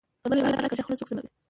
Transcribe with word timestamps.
په 0.23 0.27
بل 0.29 0.37
عبارت، 0.39 0.69
کږه 0.69 0.83
خوله 0.85 0.97
سوک 0.99 1.09
سموي. 1.09 1.29